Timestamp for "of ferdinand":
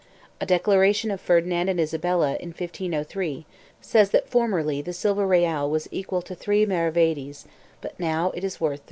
1.11-1.69